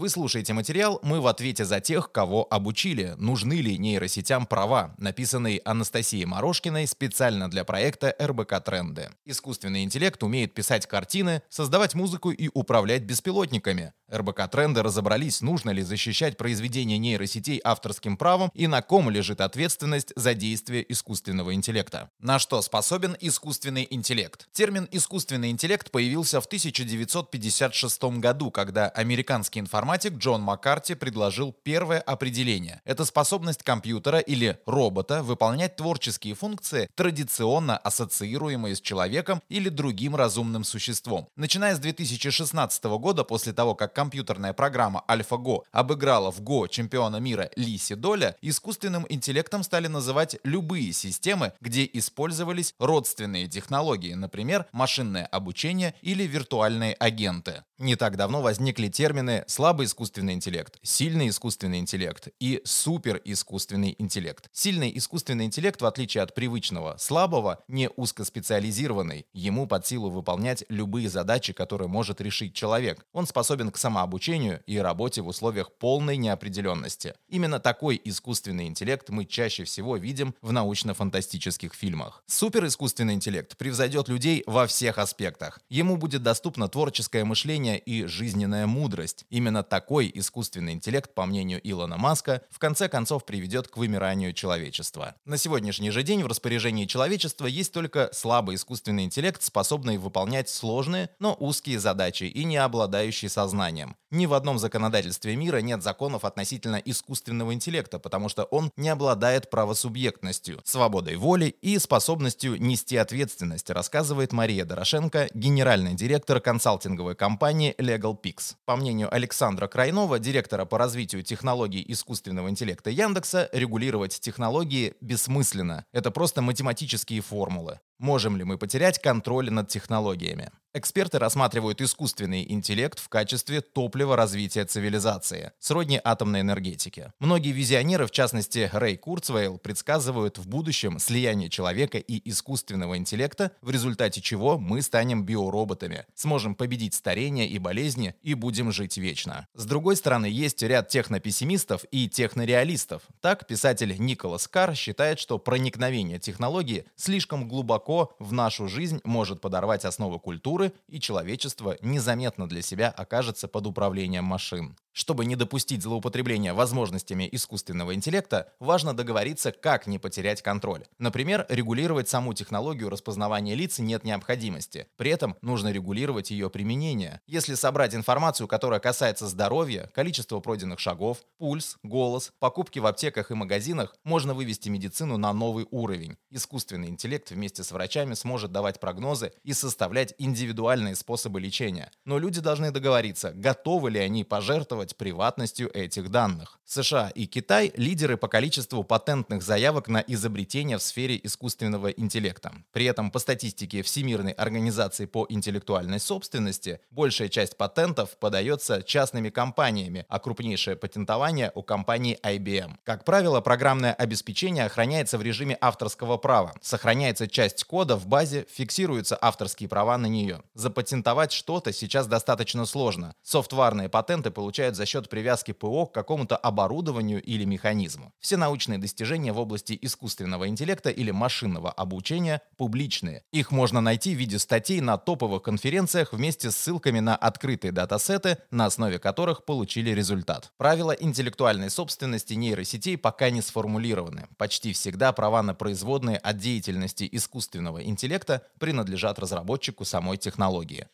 Вы 0.00 0.08
слушаете 0.08 0.54
материал 0.54 0.98
«Мы 1.02 1.20
в 1.20 1.26
ответе 1.26 1.66
за 1.66 1.78
тех, 1.80 2.10
кого 2.10 2.46
обучили. 2.50 3.16
Нужны 3.18 3.60
ли 3.60 3.76
нейросетям 3.76 4.46
права?», 4.46 4.94
написанный 4.96 5.56
Анастасией 5.56 6.24
Морошкиной 6.24 6.86
специально 6.86 7.50
для 7.50 7.64
проекта 7.64 8.16
РБК 8.18 8.64
Тренды. 8.64 9.10
Искусственный 9.26 9.82
интеллект 9.82 10.22
умеет 10.22 10.54
писать 10.54 10.86
картины, 10.86 11.42
создавать 11.50 11.94
музыку 11.94 12.30
и 12.30 12.48
управлять 12.54 13.02
беспилотниками. 13.02 13.92
РБК 14.10 14.50
Тренды 14.50 14.82
разобрались, 14.82 15.42
нужно 15.42 15.68
ли 15.68 15.82
защищать 15.82 16.38
произведения 16.38 16.96
нейросетей 16.96 17.60
авторским 17.62 18.16
правом 18.16 18.50
и 18.54 18.66
на 18.66 18.80
ком 18.80 19.10
лежит 19.10 19.42
ответственность 19.42 20.14
за 20.16 20.32
действие 20.32 20.90
искусственного 20.90 21.52
интеллекта. 21.52 22.10
На 22.20 22.38
что 22.38 22.62
способен 22.62 23.18
искусственный 23.20 23.86
интеллект? 23.90 24.48
Термин 24.52 24.88
«искусственный 24.90 25.50
интеллект» 25.50 25.90
появился 25.90 26.40
в 26.40 26.46
1956 26.46 28.02
году, 28.18 28.50
когда 28.50 28.88
американский 28.88 29.60
информатик 29.90 30.18
Джон 30.18 30.42
Маккарти 30.42 30.94
предложил 30.94 31.52
первое 31.64 31.98
определение. 31.98 32.80
Это 32.84 33.04
способность 33.04 33.64
компьютера 33.64 34.20
или 34.20 34.56
робота 34.64 35.24
выполнять 35.24 35.74
творческие 35.74 36.36
функции, 36.36 36.88
традиционно 36.94 37.76
ассоциируемые 37.76 38.76
с 38.76 38.80
человеком 38.80 39.42
или 39.48 39.68
другим 39.68 40.14
разумным 40.14 40.62
существом. 40.62 41.26
Начиная 41.34 41.74
с 41.74 41.80
2016 41.80 42.84
года, 42.84 43.24
после 43.24 43.52
того, 43.52 43.74
как 43.74 43.92
компьютерная 43.92 44.52
программа 44.52 45.02
AlphaGo 45.08 45.62
обыграла 45.72 46.30
в 46.30 46.40
Go 46.40 46.68
чемпиона 46.68 47.16
мира 47.16 47.50
Лиси 47.56 47.96
Доля, 47.96 48.36
искусственным 48.42 49.04
интеллектом 49.08 49.64
стали 49.64 49.88
называть 49.88 50.36
любые 50.44 50.92
системы, 50.92 51.52
где 51.60 51.90
использовались 51.92 52.76
родственные 52.78 53.48
технологии, 53.48 54.14
например, 54.14 54.66
машинное 54.70 55.26
обучение 55.26 55.94
или 56.00 56.22
виртуальные 56.28 56.94
агенты. 56.94 57.64
Не 57.80 57.96
так 57.96 58.18
давно 58.18 58.42
возникли 58.42 58.88
термины 58.88 59.42
«слабый 59.46 59.86
искусственный 59.86 60.34
интеллект», 60.34 60.76
«сильный 60.82 61.30
искусственный 61.30 61.78
интеллект» 61.78 62.28
и 62.38 62.60
«суперискусственный 62.62 63.94
интеллект». 63.98 64.50
Сильный 64.52 64.92
искусственный 64.94 65.46
интеллект, 65.46 65.80
в 65.80 65.86
отличие 65.86 66.22
от 66.22 66.34
привычного 66.34 66.98
слабого, 66.98 67.64
не 67.68 67.88
узкоспециализированный. 67.88 69.24
Ему 69.32 69.66
под 69.66 69.86
силу 69.86 70.10
выполнять 70.10 70.62
любые 70.68 71.08
задачи, 71.08 71.54
которые 71.54 71.88
может 71.88 72.20
решить 72.20 72.52
человек. 72.52 73.06
Он 73.14 73.26
способен 73.26 73.70
к 73.70 73.78
самообучению 73.78 74.62
и 74.66 74.76
работе 74.76 75.22
в 75.22 75.28
условиях 75.28 75.72
полной 75.72 76.18
неопределенности. 76.18 77.14
Именно 77.30 77.60
такой 77.60 77.98
искусственный 78.04 78.66
интеллект 78.66 79.08
мы 79.08 79.24
чаще 79.24 79.64
всего 79.64 79.96
видим 79.96 80.34
в 80.42 80.52
научно-фантастических 80.52 81.72
фильмах. 81.72 82.22
Суперискусственный 82.26 83.14
интеллект 83.14 83.56
превзойдет 83.56 84.08
людей 84.08 84.42
во 84.46 84.66
всех 84.66 84.98
аспектах. 84.98 85.60
Ему 85.70 85.96
будет 85.96 86.22
доступно 86.22 86.68
творческое 86.68 87.24
мышление 87.24 87.69
и 87.76 88.04
жизненная 88.04 88.66
мудрость. 88.66 89.24
Именно 89.30 89.62
такой 89.62 90.10
искусственный 90.14 90.72
интеллект, 90.72 91.14
по 91.14 91.26
мнению 91.26 91.60
Илона 91.62 91.96
Маска, 91.96 92.42
в 92.50 92.58
конце 92.58 92.88
концов 92.88 93.24
приведет 93.24 93.68
к 93.68 93.76
вымиранию 93.76 94.32
человечества. 94.32 95.14
На 95.24 95.36
сегодняшний 95.36 95.90
же 95.90 96.02
день 96.02 96.22
в 96.22 96.26
распоряжении 96.26 96.86
человечества 96.86 97.46
есть 97.46 97.72
только 97.72 98.10
слабый 98.12 98.56
искусственный 98.56 99.04
интеллект, 99.04 99.42
способный 99.42 99.98
выполнять 99.98 100.48
сложные, 100.48 101.10
но 101.18 101.36
узкие 101.38 101.78
задачи 101.78 102.24
и 102.24 102.44
не 102.44 102.56
обладающий 102.56 103.28
сознанием. 103.28 103.96
Ни 104.10 104.26
в 104.26 104.34
одном 104.34 104.58
законодательстве 104.58 105.36
мира 105.36 105.58
нет 105.58 105.82
законов 105.82 106.24
относительно 106.24 106.76
искусственного 106.76 107.54
интеллекта, 107.54 107.98
потому 108.00 108.28
что 108.28 108.44
он 108.44 108.72
не 108.76 108.88
обладает 108.88 109.50
правосубъектностью, 109.50 110.60
свободой 110.64 111.16
воли 111.16 111.54
и 111.60 111.78
способностью 111.78 112.60
нести 112.60 112.96
ответственность, 112.96 113.70
рассказывает 113.70 114.32
Мария 114.32 114.64
Дорошенко, 114.64 115.28
генеральный 115.32 115.94
директор 115.94 116.40
консалтинговой 116.40 117.14
компании 117.14 117.59
LegalPix. 117.78 118.56
По 118.64 118.76
мнению 118.76 119.14
Александра 119.14 119.68
Крайнова, 119.68 120.18
директора 120.18 120.64
по 120.64 120.78
развитию 120.78 121.22
технологий 121.22 121.84
искусственного 121.86 122.48
интеллекта 122.48 122.90
Яндекса, 122.90 123.48
регулировать 123.52 124.18
технологии 124.20 124.94
бессмысленно. 125.00 125.84
Это 125.92 126.10
просто 126.10 126.42
математические 126.42 127.20
формулы. 127.20 127.80
Можем 127.98 128.36
ли 128.36 128.44
мы 128.44 128.58
потерять 128.58 128.98
контроль 128.98 129.50
над 129.50 129.68
технологиями? 129.68 130.50
Эксперты 130.72 131.18
рассматривают 131.18 131.80
искусственный 131.80 132.46
интеллект 132.48 133.00
в 133.00 133.08
качестве 133.08 133.60
топлива 133.60 134.14
развития 134.14 134.64
цивилизации, 134.64 135.50
сродни 135.58 136.00
атомной 136.04 136.42
энергетике. 136.42 137.12
Многие 137.18 137.50
визионеры, 137.50 138.06
в 138.06 138.12
частности 138.12 138.70
Рэй 138.72 138.96
Курцвейл, 138.96 139.58
предсказывают 139.58 140.38
в 140.38 140.46
будущем 140.46 141.00
слияние 141.00 141.50
человека 141.50 141.98
и 141.98 142.30
искусственного 142.30 142.98
интеллекта, 142.98 143.50
в 143.62 143.70
результате 143.70 144.20
чего 144.20 144.58
мы 144.58 144.80
станем 144.82 145.24
биороботами, 145.24 146.06
сможем 146.14 146.54
победить 146.54 146.94
старение 146.94 147.48
и 147.48 147.58
болезни 147.58 148.14
и 148.22 148.34
будем 148.34 148.70
жить 148.70 148.96
вечно. 148.96 149.48
С 149.54 149.64
другой 149.64 149.96
стороны, 149.96 150.26
есть 150.26 150.62
ряд 150.62 150.86
технопессимистов 150.86 151.82
и 151.90 152.08
технореалистов. 152.08 153.02
Так, 153.20 153.48
писатель 153.48 153.96
Николас 153.98 154.46
Карр 154.46 154.76
считает, 154.76 155.18
что 155.18 155.38
проникновение 155.38 156.20
технологии 156.20 156.84
слишком 156.94 157.48
глубоко 157.48 158.14
в 158.20 158.32
нашу 158.32 158.68
жизнь 158.68 159.00
может 159.02 159.40
подорвать 159.40 159.84
основы 159.84 160.20
культуры, 160.20 160.59
культуры, 160.60 160.72
и 160.88 161.00
человечество 161.00 161.76
незаметно 161.82 162.48
для 162.48 162.62
себя 162.62 162.88
окажется 162.88 163.48
под 163.48 163.66
управлением 163.66 164.24
машин. 164.24 164.76
Чтобы 164.92 165.24
не 165.24 165.36
допустить 165.36 165.82
злоупотребления 165.82 166.52
возможностями 166.52 167.28
искусственного 167.30 167.94
интеллекта, 167.94 168.52
важно 168.58 168.92
договориться, 168.94 169.52
как 169.52 169.86
не 169.86 169.98
потерять 169.98 170.42
контроль. 170.42 170.84
Например, 170.98 171.46
регулировать 171.48 172.08
саму 172.08 172.34
технологию 172.34 172.90
распознавания 172.90 173.54
лиц 173.54 173.78
нет 173.78 174.04
необходимости. 174.04 174.88
При 174.96 175.12
этом 175.12 175.36
нужно 175.42 175.70
регулировать 175.70 176.32
ее 176.32 176.50
применение. 176.50 177.20
Если 177.26 177.54
собрать 177.54 177.94
информацию, 177.94 178.48
которая 178.48 178.80
касается 178.80 179.28
здоровья, 179.28 179.88
количества 179.94 180.40
пройденных 180.40 180.80
шагов, 180.80 181.18
пульс, 181.38 181.78
голос, 181.84 182.32
покупки 182.40 182.80
в 182.80 182.86
аптеках 182.86 183.30
и 183.30 183.34
магазинах, 183.34 183.94
можно 184.02 184.34
вывести 184.34 184.68
медицину 184.68 185.16
на 185.18 185.32
новый 185.32 185.66
уровень. 185.70 186.16
Искусственный 186.30 186.88
интеллект 186.88 187.30
вместе 187.30 187.62
с 187.62 187.70
врачами 187.70 188.14
сможет 188.14 188.50
давать 188.50 188.80
прогнозы 188.80 189.32
и 189.44 189.52
составлять 189.52 190.14
индивидуальные 190.18 190.49
способы 190.94 191.40
лечения. 191.40 191.90
Но 192.04 192.18
люди 192.18 192.40
должны 192.40 192.70
договориться, 192.70 193.32
готовы 193.34 193.90
ли 193.90 194.00
они 194.00 194.24
пожертвовать 194.24 194.96
приватностью 194.96 195.70
этих 195.76 196.10
данных. 196.10 196.58
США 196.64 197.10
и 197.14 197.26
Китай– 197.26 197.72
лидеры 197.76 198.16
по 198.16 198.28
количеству 198.28 198.84
патентных 198.84 199.42
заявок 199.42 199.88
на 199.88 200.04
изобретения 200.06 200.78
в 200.78 200.82
сфере 200.82 201.18
искусственного 201.22 201.88
интеллекта. 201.88 202.52
При 202.72 202.84
этом 202.84 203.10
по 203.10 203.18
статистике 203.18 203.82
Всемирной 203.82 204.32
организации 204.32 205.06
по 205.06 205.26
интеллектуальной 205.28 205.98
собственности 205.98 206.80
большая 206.90 207.28
часть 207.28 207.56
патентов 207.56 208.16
подается 208.18 208.82
частными 208.82 209.30
компаниями, 209.30 210.06
а 210.08 210.20
крупнейшее 210.20 210.76
патентование 210.76 211.50
у 211.54 211.62
компании 211.62 212.18
IBM. 212.22 212.76
Как 212.84 213.04
правило, 213.04 213.40
программное 213.40 213.92
обеспечение 213.92 214.64
охраняется 214.64 215.18
в 215.18 215.22
режиме 215.22 215.58
авторского 215.60 216.18
права. 216.18 216.54
Сохраняется 216.60 217.26
часть 217.26 217.64
кода 217.64 217.96
в 217.96 218.06
базе, 218.06 218.46
фиксируются 218.50 219.18
авторские 219.20 219.68
права 219.68 219.98
на 219.98 220.06
нее. 220.06 220.39
Запатентовать 220.54 221.32
что-то 221.32 221.72
сейчас 221.72 222.06
достаточно 222.06 222.66
сложно. 222.66 223.14
Софтварные 223.22 223.88
патенты 223.88 224.30
получают 224.30 224.76
за 224.76 224.86
счет 224.86 225.08
привязки 225.08 225.52
ПО 225.52 225.86
к 225.86 225.92
какому-то 225.92 226.36
оборудованию 226.36 227.22
или 227.22 227.44
механизму. 227.44 228.12
Все 228.20 228.36
научные 228.36 228.78
достижения 228.78 229.32
в 229.32 229.38
области 229.38 229.78
искусственного 229.80 230.48
интеллекта 230.48 230.90
или 230.90 231.10
машинного 231.10 231.70
обучения 231.70 232.42
публичные. 232.56 233.24
Их 233.32 233.50
можно 233.50 233.80
найти 233.80 234.14
в 234.14 234.18
виде 234.18 234.38
статей 234.38 234.80
на 234.80 234.96
топовых 234.96 235.42
конференциях 235.42 236.12
вместе 236.12 236.50
с 236.50 236.56
ссылками 236.56 237.00
на 237.00 237.16
открытые 237.16 237.72
датасеты, 237.72 238.38
на 238.50 238.66
основе 238.66 238.98
которых 238.98 239.44
получили 239.44 239.90
результат. 239.90 240.52
Правила 240.56 240.92
интеллектуальной 240.92 241.70
собственности 241.70 242.34
нейросетей 242.34 242.96
пока 242.96 243.30
не 243.30 243.42
сформулированы. 243.42 244.28
Почти 244.36 244.72
всегда 244.72 245.12
права 245.12 245.42
на 245.42 245.54
производные 245.54 246.18
от 246.18 246.38
деятельности 246.38 247.08
искусственного 247.10 247.84
интеллекта 247.84 248.42
принадлежат 248.58 249.18
разработчику 249.18 249.84
самой 249.84 250.16
технологии. 250.16 250.29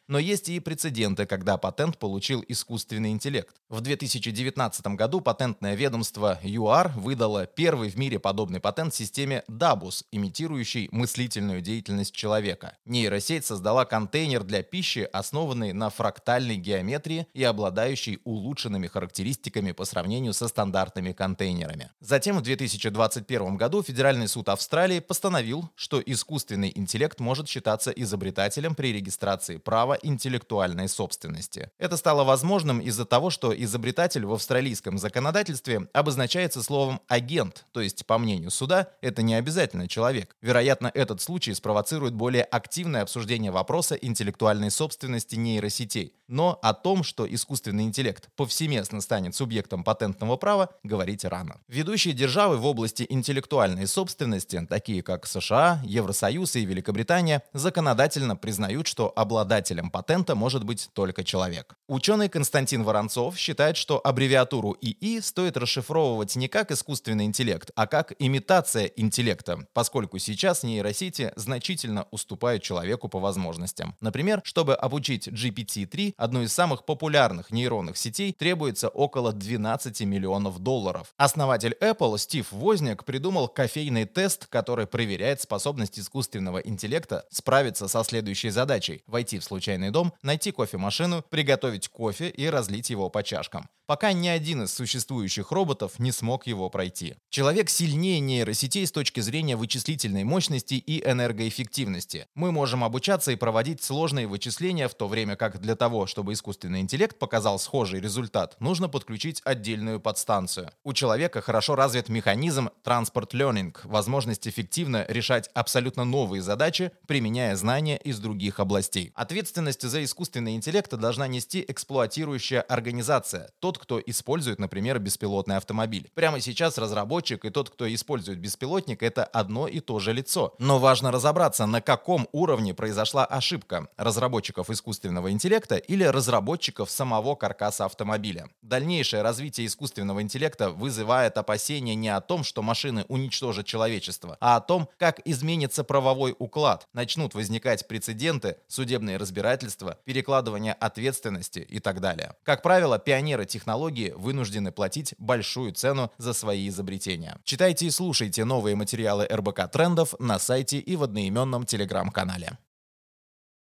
Но 0.09 0.19
есть 0.19 0.49
и 0.49 0.61
прецеденты, 0.61 1.27
когда 1.27 1.57
патент 1.57 1.99
получил 1.99 2.45
искусственный 2.47 3.11
интеллект. 3.11 3.55
В 3.69 3.81
2019 3.81 4.87
году 4.89 5.21
патент 5.21 5.47
патентное 5.47 5.75
ведомство 5.75 6.39
ЮАР 6.43 6.93
выдало 6.97 7.47
первый 7.47 7.89
в 7.89 7.97
мире 7.97 8.19
подобный 8.19 8.59
патент 8.61 8.95
системе 8.95 9.43
DABUS, 9.49 10.05
имитирующий 10.11 10.89
мыслительную 10.91 11.61
деятельность 11.61 12.15
человека. 12.15 12.77
Нейросеть 12.85 13.47
создала 13.47 13.85
контейнер 13.85 14.43
для 14.43 14.63
пищи, 14.63 15.09
основанный 15.13 15.73
на 15.73 15.89
фрактальной 15.91 16.57
геометрии 16.57 17.27
и 17.33 17.45
обладающий 17.45 18.19
улучшенными 18.25 18.87
характеристиками 18.87 19.73
по 19.73 19.85
сравнению 19.85 20.33
со 20.33 20.49
стандартными 20.49 21.13
контейнерами. 21.13 21.91
Затем 22.01 22.39
в 22.39 22.43
2021 22.43 23.57
году 23.57 23.83
Федеральный 23.83 24.29
суд 24.29 24.49
Австралии 24.49 25.01
постановил, 25.01 25.71
что 25.75 26.03
искусственный 26.05 26.73
интеллект 26.75 27.21
может 27.21 27.49
считаться 27.49 27.91
изобретателем 27.91 28.75
при 28.75 28.93
регистрации 28.93 29.26
права 29.59 29.99
интеллектуальной 30.03 30.89
собственности. 30.89 31.71
Это 31.79 31.97
стало 31.97 32.25
возможным 32.25 32.81
из-за 32.81 33.05
того, 33.05 33.31
что 33.31 33.53
изобретатель 33.53 34.25
в 34.25 34.33
австралийском 34.33 34.99
законодательстве 34.99 35.89
обозначается 35.93 36.63
словом 36.63 37.01
«агент», 37.09 37.65
то 37.73 37.81
есть, 37.81 38.07
по 38.07 38.19
мнению 38.19 38.51
суда, 38.51 38.89
это 39.01 39.23
не 39.23 39.35
обязательно 39.35 39.89
человек. 39.89 40.37
Вероятно, 40.41 40.91
этот 40.95 41.21
случай 41.21 41.55
спровоцирует 41.55 42.15
более 42.15 42.45
активное 42.45 43.03
обсуждение 43.03 43.51
вопроса 43.51 43.97
интеллектуальной 43.97 44.71
собственности 44.71 45.35
нейросетей. 45.35 46.15
Но 46.29 46.59
о 46.63 46.75
том, 46.75 47.05
что 47.05 47.27
искусственный 47.33 47.85
интеллект 47.85 48.29
повсеместно 48.37 49.01
станет 49.01 49.35
субъектом 49.35 49.85
патентного 49.85 50.37
права, 50.37 50.71
говорить 50.83 51.25
рано. 51.25 51.61
Ведущие 51.69 52.15
державы 52.15 52.57
в 52.57 52.67
области 52.67 53.07
интеллектуальной 53.09 53.87
собственности, 53.87 54.67
такие 54.69 55.03
как 55.03 55.27
США, 55.27 55.81
Евросоюз 55.85 56.57
и 56.57 56.65
Великобритания, 56.65 57.43
законодательно 57.53 58.37
признают, 58.37 58.87
что 58.87 59.13
обладателем 59.17 59.91
патента 59.91 60.35
может 60.35 60.63
быть 60.65 60.91
только 60.93 61.25
человек. 61.25 61.75
Ученый 61.89 62.29
Константин 62.29 62.85
Воронцов 62.85 63.39
считает, 63.39 63.77
что 63.77 64.01
аббревиатуру 64.05 64.77
ИИ 64.81 65.21
стоит 65.21 65.57
расшифровывать 65.57 66.37
не 66.37 66.49
как 66.49 66.71
искусственный 66.71 67.25
интеллект, 67.25 67.71
а 67.75 67.87
как 67.87 68.13
имитация 68.19 68.87
интеллекта, 68.87 69.67
поскольку 69.73 70.19
сейчас 70.19 70.63
нейросети 70.63 71.33
значительно 71.37 72.07
уступают 72.11 72.63
человеку 72.63 73.09
по 73.09 73.19
возможностям. 73.19 73.97
Например, 74.01 74.41
чтобы 74.45 74.75
обучить 74.75 75.29
GPT-3, 75.29 76.15
одну 76.17 76.43
из 76.43 76.53
самых 76.53 76.85
популярных 76.85 77.51
нейронных 77.51 77.97
сетей, 77.97 78.33
требуется 78.33 78.89
около 78.89 79.33
12 79.33 80.03
миллионов 80.03 80.59
долларов. 80.59 81.15
Основатель 81.17 81.77
Apple 81.81 82.19
Стив 82.19 82.47
Возняк 82.53 83.05
придумал 83.05 83.49
кофейный 83.49 84.05
тест, 84.05 84.47
который 84.47 84.87
проверяет 84.87 85.41
способность 85.41 85.99
искусственного 85.99 86.59
интеллекта 86.59 87.25
справиться 87.31 87.89
со 87.89 88.05
следующей 88.05 88.51
задачей– 88.51 88.96
войти 89.07 89.39
в 89.39 89.45
случайный 89.45 89.91
дом, 89.91 90.13
найти 90.23 90.53
кофемашину, 90.53 91.23
приготовить 91.29 91.89
кофе 91.89 92.29
и 92.29 92.47
разлить 92.47 92.91
его 92.91 93.11
по 93.11 93.23
чашкам 93.23 93.69
пока 93.87 94.13
ни 94.13 94.29
один 94.29 94.65
из 94.65 94.75
существующих 94.75 95.53
роботов 95.53 95.99
не 95.99 96.13
смог 96.13 96.47
его 96.47 96.69
пройти. 96.69 97.17
Человек 97.31 97.71
сильнее 97.71 98.21
нейросетей 98.21 98.87
с 98.87 98.93
точки 98.93 99.21
зрения 99.21 99.57
вычислительной 99.57 100.25
мощности 100.25 100.75
и 100.75 101.03
энергоэффективности. 101.09 102.27
Мы 102.35 102.53
можем 102.53 102.85
обучаться 102.85 103.33
и 103.33 103.37
проводить 103.37 103.83
сложные 103.83 104.27
вычисления, 104.27 104.89
в 104.89 104.95
то 104.95 105.09
время 105.09 105.37
как 105.37 105.61
для 105.61 105.77
того, 105.77 106.07
чтобы 106.07 106.33
искусственный 106.33 106.81
интеллект 106.81 107.19
показал 107.19 107.59
схожий 107.59 108.01
результат, 108.01 108.57
нужно 108.61 108.89
подключить 108.89 109.41
отдельную 109.45 110.01
подстанцию. 110.01 110.71
У 110.85 110.93
человека 110.93 111.41
хорошо 111.41 111.77
развит 111.77 112.09
механизм 112.09 112.71
Transport 112.85 113.31
Learning, 113.33 113.77
возможность 113.85 114.49
эффективно 114.49 115.05
решать 115.09 115.49
абсолютно 115.55 116.05
новые 116.05 116.43
задачи, 116.43 116.91
применяя 117.07 117.55
знания 117.57 117.99
из 117.99 118.19
других 118.19 118.61
областей. 118.61 119.13
Ответственность 119.15 119.83
за 119.83 120.03
искусственный 120.03 120.55
интеллект 120.55 120.93
должна 120.95 121.27
нести 121.27 121.65
эксплуатирующая 121.67 122.61
организация, 122.63 123.51
тот, 123.61 123.76
тот, 123.77 123.83
кто 123.83 124.01
использует, 124.01 124.59
например, 124.59 124.99
беспилотный 124.99 125.57
автомобиль. 125.57 126.11
Прямо 126.15 126.41
сейчас 126.41 126.79
разработчик 126.79 127.45
и 127.45 127.51
тот, 127.51 127.69
кто 127.71 127.93
использует 127.93 128.39
беспилотник, 128.39 129.03
это 129.03 129.25
одно 129.25 129.69
и 129.69 129.81
то 129.81 129.99
же 129.99 130.13
лицо. 130.13 130.55
Но 130.59 130.79
важно 130.79 131.13
разобраться, 131.13 131.67
на 131.67 131.83
каком 131.83 132.27
уровне 132.33 132.73
произошла 132.73 133.27
ошибка 133.27 133.89
разработчиков 133.99 134.71
искусственного 134.71 135.31
интеллекта 135.31 135.77
или 135.77 136.05
разработчиков 136.05 136.91
самого 136.91 137.35
каркаса 137.35 137.85
автомобиля. 137.85 138.49
Дальнейшее 138.63 139.23
развитие 139.23 139.67
искусственного 139.67 140.23
интеллекта 140.23 140.71
вызывает 140.71 141.37
опасения 141.37 141.95
не 141.95 142.09
о 142.09 142.21
том, 142.21 142.45
что 142.45 142.63
машины 142.63 143.05
уничтожат 143.09 143.67
человечество, 143.67 144.39
а 144.41 144.57
о 144.57 144.61
том, 144.61 144.89
как 144.99 145.21
изменится 145.27 145.85
правовой 145.85 146.35
уклад, 146.39 146.89
начнут 146.95 147.35
возникать 147.35 147.87
прецеденты, 147.87 148.57
судебные 148.69 149.19
разбирательства, 149.19 149.99
перекладывание 150.05 150.73
ответственности 150.73 151.59
и 151.59 151.79
так 151.79 152.01
далее. 152.01 152.35
Как 152.43 152.63
правило, 152.63 152.99
пионеры 152.99 153.45
технологий 153.45 153.66
технологии 153.67 154.13
вынуждены 154.17 154.71
платить 154.71 155.15
большую 155.19 155.73
цену 155.73 156.13
за 156.19 156.35
свои 156.35 156.69
изобретения. 156.69 157.37
Читайте 157.43 157.87
и 157.87 157.91
слушайте 157.91 158.45
новые 158.45 158.77
материалы 158.77 159.27
РБК 159.27 159.69
Трендов 159.73 160.15
на 160.21 160.39
сайте 160.39 160.79
и 160.79 160.95
в 160.95 161.03
одноименном 161.03 161.67
телеграм-канале. 161.67 162.59